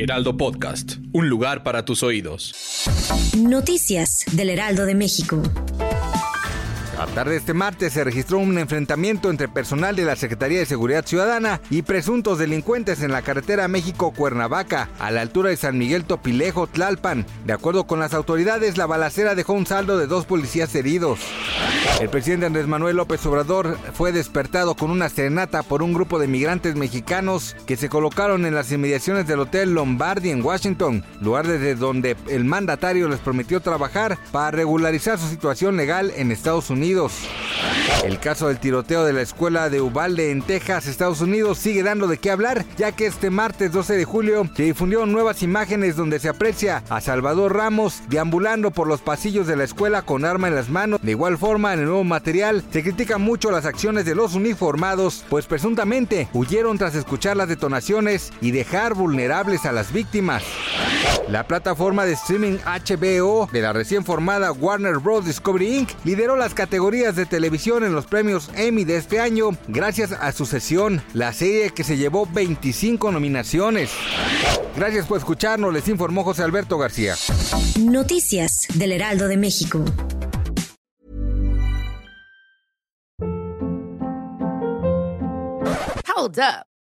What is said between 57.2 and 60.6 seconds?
las detonaciones y dejar vulnerables a las víctimas.